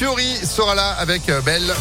Fiori 0.00 0.36
sera 0.46 0.76
là 0.76 0.92
avec 0.92 1.28
euh, 1.28 1.40
Belle. 1.40 1.74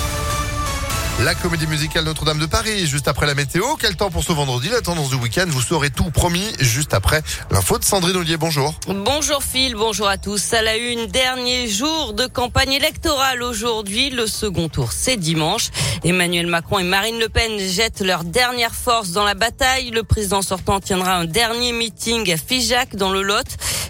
La 1.23 1.35
comédie 1.35 1.67
musicale 1.67 2.04
Notre-Dame 2.06 2.40
de 2.40 2.47
Paris, 2.47 2.88
juste 2.88 3.08
après 3.08 3.28
la 3.28 3.36
météo. 3.36 3.63
Quel 3.79 3.96
temps 3.96 4.09
pour 4.09 4.24
ce 4.24 4.32
vendredi? 4.32 4.70
La 4.70 4.82
tendance 4.82 5.09
du 5.09 5.16
week-end, 5.17 5.46
vous 5.47 5.62
saurez 5.62 5.92
tout 5.92 6.09
promis 6.09 6.45
juste 6.59 6.95
après 6.95 7.22
l'info 7.51 7.77
de 7.77 7.83
Sandrine 7.83 8.16
Ollier. 8.16 8.38
Bonjour. 8.38 8.73
Bonjour 8.88 9.43
Phil, 9.43 9.75
bonjour 9.75 10.07
à 10.07 10.18
tous. 10.18 10.54
À 10.54 10.64
la 10.64 10.77
une, 10.77 11.05
dernier 11.05 11.68
jour 11.68 12.14
de 12.14 12.25
campagne 12.25 12.73
électorale 12.73 13.43
aujourd'hui. 13.43 14.09
Le 14.09 14.25
second 14.25 14.68
tour, 14.68 14.93
c'est 14.93 15.18
dimanche. 15.18 15.70
Emmanuel 16.04 16.47
Macron 16.47 16.79
et 16.79 16.84
Marine 16.84 17.20
Le 17.20 17.29
Pen 17.29 17.59
jettent 17.59 18.02
leur 18.02 18.23
dernière 18.23 18.73
force 18.73 19.09
dans 19.11 19.25
la 19.25 19.36
bataille. 19.36 19.91
Le 19.91 20.02
président 20.02 20.41
sortant 20.41 20.79
tiendra 20.79 21.15
un 21.15 21.25
dernier 21.25 21.71
meeting 21.71 22.31
à 22.31 22.38
Figeac 22.38 22.95
dans 22.95 23.11
le 23.11 23.21
Lot. 23.21 23.45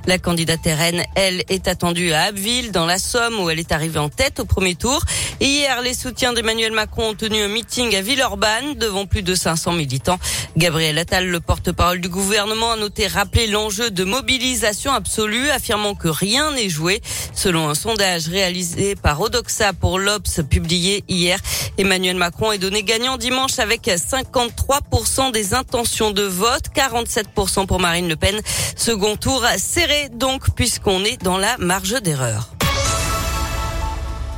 La 0.08 0.18
candidate 0.18 0.62
RN, 0.66 1.04
elle, 1.16 1.44
est 1.50 1.68
attendue 1.68 2.14
à 2.14 2.24
Abbeville, 2.24 2.72
dans 2.72 2.86
la 2.86 2.98
Somme, 2.98 3.42
où 3.42 3.50
elle 3.50 3.60
est 3.60 3.74
arrivée 3.74 4.00
en 4.00 4.08
tête 4.08 4.40
au 4.40 4.46
premier 4.46 4.74
tour. 4.74 5.02
hier, 5.42 5.82
les 5.82 5.94
soutiens 5.94 6.32
d'Emmanuel 6.32 6.72
Macron 6.72 7.10
ont 7.10 7.14
tenu 7.14 7.42
un 7.42 7.50
meeting 7.50 7.94
à 7.94 8.00
Villeurbanne 8.00 8.76
devant 8.76 9.06
plus 9.06 9.22
de 9.22 9.36
500 9.36 9.74
militants. 9.74 10.18
Gabriel 10.56 10.98
Attal, 10.98 11.28
le 11.28 11.42
porte-parole 11.42 12.00
du 12.00 12.08
gouvernement, 12.08 12.72
a 12.72 12.78
noté 12.78 13.06
rappeler 13.06 13.48
l'enjeu 13.48 13.92
de 13.92 14.06
mobilisation 14.06 14.94
absolue, 14.94 15.50
affirmant 15.50 15.94
que 15.94 16.08
rien 16.08 16.54
n'est 16.54 16.70
joué. 16.70 17.02
Selon 17.34 17.68
un 17.68 17.76
sondage 17.76 18.30
réalisé 18.30 18.96
par 18.96 19.20
Odoxa 19.20 19.74
pour 19.74 20.00
l'Obs 20.00 20.40
publié 20.50 21.04
hier, 21.10 21.38
Emmanuel 21.78 22.16
Macron 22.16 22.54
est 22.54 22.60
donné 22.60 22.84
gagnant 22.84 23.18
dimanche 23.18 23.60
avec 23.60 23.88
53% 23.88 25.34
des 25.34 25.54
intentions 25.54 26.12
de 26.12 26.24
vote, 26.24 26.64
47% 26.74 27.66
pour 27.66 27.82
Marine 27.82 28.08
Le 28.08 28.16
Pen. 28.16 28.40
Second 28.78 29.18
tour 29.18 29.46
serré 29.58 29.97
donc 30.12 30.54
puisqu'on 30.56 31.04
est 31.04 31.22
dans 31.22 31.38
la 31.38 31.58
marge 31.58 32.02
d'erreur. 32.02 32.50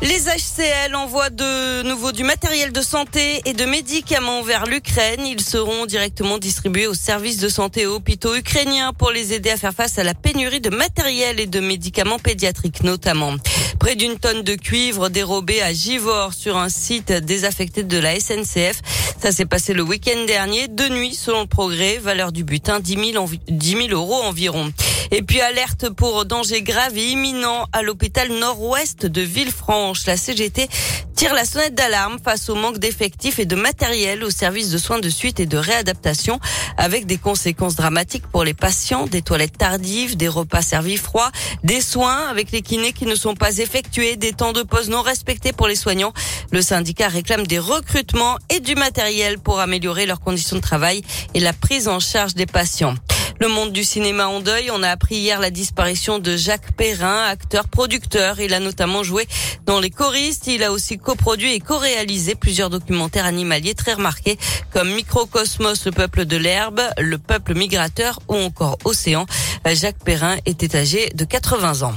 Les 0.02 0.27
HCL 0.27 0.95
envoient 0.95 1.30
de 1.30 1.84
nouveau 1.84 2.13
du 2.13 2.23
matériel 2.23 2.72
de 2.72 2.82
santé 2.82 3.41
et 3.44 3.52
de 3.52 3.66
médicaments 3.66 4.41
vers 4.43 4.66
l'Ukraine. 4.66 5.26
Ils 5.27 5.41
seront 5.41 5.85
directement 5.85 6.38
distribués 6.38 6.88
aux 6.88 6.93
services 6.93 7.40
de 7.40 7.49
santé 7.49 7.82
et 7.82 7.85
hôpitaux 7.85 8.34
ukrainiens 8.34 8.93
pour 8.93 9.12
les 9.12 9.34
aider 9.34 9.49
à 9.49 9.57
faire 9.57 9.74
face 9.74 9.99
à 9.99 10.05
la 10.05 10.13
pénurie 10.13 10.62
de 10.62 10.70
matériel 10.70 11.41
et 11.41 11.48
de 11.48 11.60
médicaments 11.60 12.18
pédiatriques 12.18 12.84
notamment. 12.84 13.35
Près 13.77 13.96
d'une 13.96 14.18
tonne 14.18 14.41
de 14.41 14.55
cuivre 14.55 15.10
dérobée 15.10 15.62
à 15.62 15.73
Givor 15.73 16.34
sur 16.34 16.55
un 16.55 16.70
site 16.70 17.12
désaffecté 17.12 17.84
de 17.84 17.98
la 17.98 18.18
SNCF. 18.18 18.82
Ça 19.21 19.34
s'est 19.34 19.46
passé 19.46 19.73
le 19.73 19.84
week-end 19.84 20.23
dernier, 20.26 20.70
de 20.70 20.88
nuit 20.88 21.13
selon 21.13 21.41
le 21.41 21.48
progrès, 21.48 21.98
valeur 21.98 22.32
du 22.32 22.46
butin 22.46 22.79
10 22.79 23.12
000, 23.12 23.29
10 23.49 23.70
000 23.70 23.88
euros 23.90 24.21
environ. 24.23 24.71
Et 25.12 25.24
puis 25.24 25.41
alerte 25.41 25.90
pour 25.90 26.26
danger 26.26 26.62
grave 26.62 26.96
et 26.96 27.10
imminent 27.10 27.65
à 27.74 27.82
l'hôpital 27.82 28.32
nord-ouest 28.32 29.07
de 29.07 29.21
Villefranche. 29.21 30.05
La 30.05 30.18
CGT 30.18 30.70
tire 31.16 31.34
la 31.34 31.46
sonnette 31.46 31.74
d'alarme 31.74 32.20
face 32.24 32.48
au 32.49 32.55
manque 32.55 32.77
d'effectifs 32.77 33.40
et 33.40 33.46
de 33.46 33.55
matériel 33.55 34.24
au 34.24 34.29
service 34.29 34.70
de 34.70 34.77
soins 34.77 34.99
de 34.99 35.10
suite 35.10 35.40
et 35.40 35.48
de 35.48 35.57
réadaptation 35.57 36.40
avec 36.77 37.07
des 37.07 37.18
conséquences 37.18 37.76
dramatiques 37.76 38.27
pour 38.27 38.43
les 38.43 38.54
patients, 38.54 39.07
des 39.07 39.24
toilettes 39.24 39.57
tardives, 39.57 40.16
des 40.16 40.27
repas 40.27 40.62
servis 40.62 40.98
froids, 40.98 41.32
des 41.63 41.82
soins 41.82 42.27
avec 42.29 42.51
les 42.51 42.62
kinés 42.62 42.94
qui 42.94 43.07
ne 43.07 43.16
sont 43.16 43.34
pas 43.34 43.57
effectués, 43.57 44.16
des 44.16 44.34
temps 44.34 44.54
de 44.54 44.62
pause 44.62 44.90
non 44.90 45.01
respectés 45.01 45.54
pour 45.54 45.68
les 45.68 45.76
soignants. 45.76 46.13
Le 46.51 46.62
syndicat 46.62 47.07
réclame 47.07 47.48
des 47.48 47.60
recrutements 47.60 48.38
et 48.49 48.60
du 48.60 48.76
matériel 48.76 49.40
pour 49.40 49.60
améliorer 49.60 50.05
leurs 50.05 50.21
conditions 50.21 50.55
de 50.55 50.62
travail 50.62 51.01
et 51.34 51.40
la 51.40 51.54
prise 51.54 51.88
en 51.88 51.99
charge 51.99 52.35
des 52.35 52.46
patients. 52.46 52.96
Le 53.41 53.48
monde 53.48 53.71
du 53.71 53.85
cinéma 53.85 54.27
en 54.27 54.41
deuil. 54.41 54.70
On 54.71 54.84
a 54.84 54.90
appris 54.90 55.15
hier 55.15 55.40
la 55.40 55.49
disparition 55.49 56.20
de 56.20 56.35
Jacques 56.35 56.73
Perrin, 56.73 57.23
acteur 57.23 57.70
producteur. 57.70 58.41
Il 58.41 58.54
a 58.54 58.59
notamment 58.59 59.01
joué 59.01 59.27
dans 59.65 59.79
Les 59.79 59.90
choristes. 59.90 60.48
Il 60.48 60.62
a 60.62 60.73
aussi 60.73 60.98
coproduit 60.98 61.54
et 61.54 61.62
co-réalisé 61.62 62.35
plusieurs 62.35 62.70
documentaires 62.70 63.26
animaliers 63.26 63.76
très 63.76 63.93
remarqués 63.93 64.38
comme 64.73 64.94
Microcosmos, 64.94 65.85
le 65.85 65.91
peuple 65.91 66.25
de 66.25 66.35
l'herbe, 66.35 66.81
le 66.97 67.17
peuple 67.17 67.56
migrateur 67.56 68.19
ou 68.27 68.35
encore 68.35 68.77
Océan. 68.83 69.25
Jacques 69.66 70.03
Perrin 70.03 70.35
était 70.45 70.75
âgé 70.75 71.09
de 71.16 71.23
80 71.23 71.83
ans. 71.83 71.94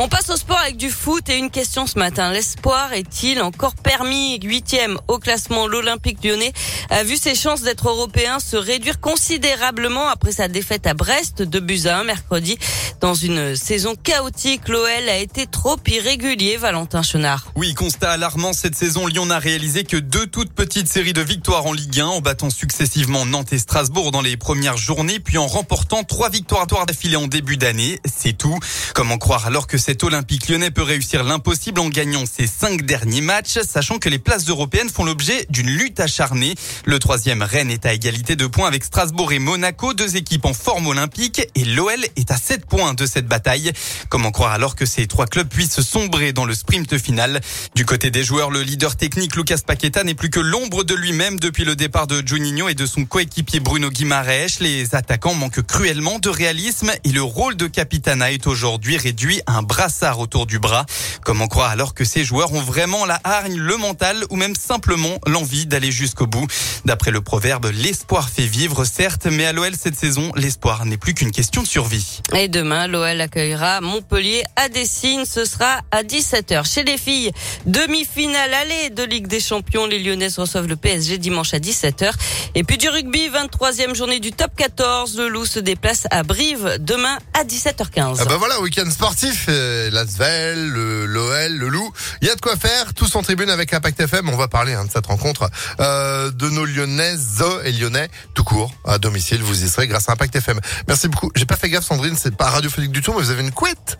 On 0.00 0.06
passe 0.06 0.30
au 0.30 0.36
sport 0.36 0.60
avec 0.60 0.76
du 0.76 0.90
foot 0.90 1.28
et 1.28 1.36
une 1.36 1.50
question 1.50 1.88
ce 1.88 1.98
matin. 1.98 2.30
L'espoir 2.30 2.92
est-il 2.92 3.42
encore 3.42 3.74
permis? 3.74 4.38
Huitième 4.40 4.96
au 5.08 5.18
classement, 5.18 5.66
l'Olympique 5.66 6.22
lyonnais 6.22 6.52
a 6.88 7.02
vu 7.02 7.16
ses 7.16 7.34
chances 7.34 7.62
d'être 7.62 7.88
européen 7.88 8.38
se 8.38 8.56
réduire 8.56 9.00
considérablement 9.00 10.06
après 10.06 10.30
sa 10.30 10.46
défaite 10.46 10.86
à 10.86 10.94
Brest 10.94 11.42
de 11.42 11.88
1 11.88 12.04
mercredi. 12.04 12.56
Dans 13.00 13.14
une 13.14 13.56
saison 13.56 13.96
chaotique, 13.96 14.68
l'OL 14.68 15.08
a 15.08 15.18
été 15.18 15.48
trop 15.48 15.76
irrégulier, 15.88 16.56
Valentin 16.58 17.02
Chenard. 17.02 17.48
Oui, 17.56 17.74
constat 17.74 18.12
alarmant 18.12 18.52
cette 18.52 18.76
saison, 18.76 19.08
Lyon 19.08 19.26
n'a 19.26 19.40
réalisé 19.40 19.82
que 19.82 19.96
deux 19.96 20.28
toutes 20.28 20.52
petites 20.52 20.88
séries 20.88 21.12
de 21.12 21.22
victoires 21.22 21.66
en 21.66 21.72
Ligue 21.72 21.98
1 21.98 22.06
en 22.06 22.20
battant 22.20 22.50
successivement 22.50 23.26
Nantes 23.26 23.52
et 23.52 23.58
Strasbourg 23.58 24.12
dans 24.12 24.22
les 24.22 24.36
premières 24.36 24.76
journées, 24.76 25.18
puis 25.18 25.38
en 25.38 25.48
remportant 25.48 26.04
trois 26.04 26.30
victoires 26.30 26.66
d'affilée 26.86 27.16
en 27.16 27.26
début 27.26 27.56
d'année. 27.56 27.98
C'est 28.04 28.38
tout. 28.38 28.58
Comment 28.94 29.18
croire 29.18 29.46
alors 29.46 29.66
que 29.66 29.78
cet 29.88 30.04
Olympique 30.04 30.50
lyonnais 30.50 30.70
peut 30.70 30.82
réussir 30.82 31.24
l'impossible 31.24 31.80
en 31.80 31.88
gagnant 31.88 32.24
ses 32.26 32.46
cinq 32.46 32.82
derniers 32.82 33.22
matchs, 33.22 33.58
sachant 33.66 33.98
que 33.98 34.10
les 34.10 34.18
places 34.18 34.46
européennes 34.46 34.90
font 34.90 35.02
l'objet 35.02 35.46
d'une 35.48 35.70
lutte 35.70 35.98
acharnée. 35.98 36.56
Le 36.84 36.98
troisième, 36.98 37.40
Rennes, 37.40 37.70
est 37.70 37.86
à 37.86 37.94
égalité 37.94 38.36
de 38.36 38.46
points 38.46 38.68
avec 38.68 38.84
Strasbourg 38.84 39.32
et 39.32 39.38
Monaco, 39.38 39.94
deux 39.94 40.16
équipes 40.16 40.44
en 40.44 40.52
forme 40.52 40.88
olympique, 40.88 41.40
et 41.54 41.64
l'OL 41.64 42.04
est 42.16 42.30
à 42.30 42.36
7 42.36 42.66
points 42.66 42.92
de 42.92 43.06
cette 43.06 43.26
bataille. 43.26 43.72
Comment 44.10 44.30
croire 44.30 44.52
alors 44.52 44.76
que 44.76 44.84
ces 44.84 45.06
trois 45.06 45.24
clubs 45.24 45.48
puissent 45.48 45.80
sombrer 45.80 46.34
dans 46.34 46.44
le 46.44 46.52
sprint 46.52 46.98
final? 46.98 47.40
Du 47.74 47.86
côté 47.86 48.10
des 48.10 48.24
joueurs, 48.24 48.50
le 48.50 48.60
leader 48.60 48.94
technique 48.94 49.36
Lucas 49.36 49.60
Paqueta 49.66 50.04
n'est 50.04 50.12
plus 50.12 50.28
que 50.28 50.40
l'ombre 50.40 50.84
de 50.84 50.94
lui-même 50.94 51.40
depuis 51.40 51.64
le 51.64 51.76
départ 51.76 52.06
de 52.06 52.22
Juninho 52.26 52.68
et 52.68 52.74
de 52.74 52.84
son 52.84 53.06
coéquipier 53.06 53.60
Bruno 53.60 53.88
Guimaraes. 53.88 54.58
Les 54.60 54.94
attaquants 54.94 55.32
manquent 55.32 55.62
cruellement 55.62 56.18
de 56.18 56.28
réalisme 56.28 56.92
et 57.04 57.12
le 57.12 57.22
rôle 57.22 57.56
de 57.56 57.66
capitana 57.66 58.32
est 58.32 58.46
aujourd'hui 58.46 58.98
réduit 58.98 59.40
à 59.46 59.56
un 59.56 59.62
brassard 59.78 60.18
autour 60.18 60.46
du 60.46 60.58
bras. 60.58 60.86
Comment 61.22 61.46
croire 61.46 61.70
alors 61.70 61.94
que 61.94 62.04
ces 62.04 62.24
joueurs 62.24 62.52
ont 62.52 62.60
vraiment 62.60 63.06
la 63.06 63.20
hargne, 63.22 63.56
le 63.56 63.76
mental 63.76 64.24
ou 64.28 64.34
même 64.34 64.56
simplement 64.56 65.20
l'envie 65.24 65.66
d'aller 65.66 65.92
jusqu'au 65.92 66.26
bout 66.26 66.48
D'après 66.84 67.12
le 67.12 67.20
proverbe, 67.20 67.70
l'espoir 67.72 68.28
fait 68.28 68.46
vivre, 68.46 68.84
certes, 68.84 69.26
mais 69.30 69.44
à 69.46 69.52
l'OL 69.52 69.76
cette 69.76 69.94
saison, 69.94 70.32
l'espoir 70.34 70.84
n'est 70.84 70.96
plus 70.96 71.14
qu'une 71.14 71.30
question 71.30 71.62
de 71.62 71.68
survie. 71.68 72.22
Et 72.34 72.48
demain, 72.48 72.88
l'OL 72.88 73.20
accueillera 73.20 73.80
Montpellier 73.80 74.42
à 74.56 74.68
Dessine. 74.68 75.24
Ce 75.24 75.44
sera 75.44 75.78
à 75.92 76.02
17h. 76.02 76.68
Chez 76.68 76.82
les 76.82 76.98
filles, 76.98 77.30
demi-finale 77.66 78.54
allée 78.54 78.90
de 78.90 79.04
Ligue 79.04 79.28
des 79.28 79.38
Champions. 79.40 79.86
Les 79.86 80.00
Lyonnaises 80.00 80.40
reçoivent 80.40 80.66
le 80.66 80.76
PSG 80.76 81.18
dimanche 81.18 81.54
à 81.54 81.60
17h. 81.60 82.10
Et 82.56 82.64
puis 82.64 82.78
du 82.78 82.88
rugby, 82.88 83.28
23e 83.28 83.94
journée 83.94 84.18
du 84.18 84.32
top 84.32 84.50
14. 84.56 85.16
Le 85.18 85.28
Loup 85.28 85.46
se 85.46 85.60
déplace 85.60 86.08
à 86.10 86.24
Brive 86.24 86.78
demain 86.80 87.16
à 87.38 87.44
17h15. 87.44 88.16
Ah 88.18 88.24
bah 88.24 88.38
voilà, 88.38 88.60
week-end 88.60 88.90
sportif. 88.90 89.46
Euh, 89.48 89.67
L'Asvel, 89.90 90.68
l'OL, 90.68 91.52
le, 91.52 91.68
Loup. 91.68 91.92
Il 92.20 92.28
y 92.28 92.30
a 92.30 92.34
de 92.34 92.40
quoi 92.40 92.56
faire. 92.56 92.94
Tous 92.94 93.14
en 93.16 93.22
tribune 93.22 93.50
avec 93.50 93.72
Impact 93.72 94.00
FM. 94.00 94.28
On 94.28 94.36
va 94.36 94.48
parler 94.48 94.74
hein, 94.74 94.84
de 94.84 94.90
cette 94.90 95.06
rencontre 95.06 95.50
euh, 95.80 96.30
de 96.30 96.48
nos 96.50 96.64
lyonnaises 96.64 97.42
et 97.64 97.72
lyonnais 97.72 98.08
tout 98.34 98.44
court 98.44 98.72
à 98.84 98.98
domicile. 98.98 99.42
Vous 99.42 99.64
y 99.64 99.68
serez 99.68 99.86
grâce 99.86 100.08
à 100.08 100.12
Impact 100.12 100.36
FM. 100.36 100.60
Merci 100.86 101.08
beaucoup. 101.08 101.30
J'ai 101.34 101.46
pas 101.46 101.56
fait 101.56 101.68
gaffe, 101.68 101.84
Sandrine. 101.84 102.16
C'est 102.16 102.36
pas 102.36 102.50
radiophonique 102.50 102.92
du 102.92 103.02
tout, 103.02 103.12
mais 103.12 103.20
vous 103.20 103.30
avez 103.30 103.42
une 103.42 103.52
couette. 103.52 103.98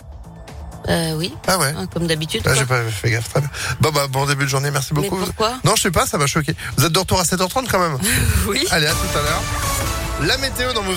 Euh, 0.89 1.13
oui. 1.17 1.35
Ah 1.47 1.59
ouais. 1.59 1.75
Hein, 1.77 1.87
comme 1.93 2.07
d'habitude. 2.07 2.43
Ah, 2.47 2.55
j'ai 2.55 2.65
pas 2.65 2.83
fait 2.85 3.11
gaffe. 3.11 3.29
Très 3.29 3.41
bien. 3.41 3.51
Bon, 3.81 3.91
bah, 3.91 4.07
bon 4.09 4.27
début 4.27 4.45
de 4.45 4.51
journée. 4.51 4.71
Merci 4.71 4.95
beaucoup. 4.95 5.17
Mais 5.17 5.27
pourquoi 5.27 5.59
Non, 5.65 5.77
je 5.77 5.83
sais 5.83 5.91
pas. 5.91 6.07
Ça 6.07 6.17
m'a 6.19 6.27
choqué. 6.27 6.55
Vous 6.77 6.85
êtes 6.85 6.93
de 6.93 6.99
retour 6.99 7.21
à 7.21 7.25
7h30 7.25 7.67
quand 7.71 7.79
même. 7.79 7.99
oui. 8.49 8.67
Allez, 8.71 8.87
à 8.87 8.93
tout 8.93 9.19
à 9.19 9.23
l'heure. 9.23 9.43
La 10.23 10.37
météo 10.39 10.73
dans 10.73 10.83
vos 10.83 10.95